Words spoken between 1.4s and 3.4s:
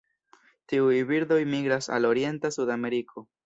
migras al orienta Sudameriko.